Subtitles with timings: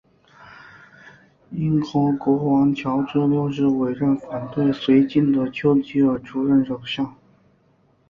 [1.51, 7.15] 英国国王乔治六世委任反对绥靖的邱吉尔出任首相。